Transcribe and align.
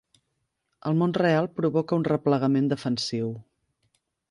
El 0.91 0.97
món 1.01 1.13
real 1.17 1.49
provoca 1.59 1.99
un 1.99 2.07
replegament 2.09 2.73
defensiu. 2.73 3.31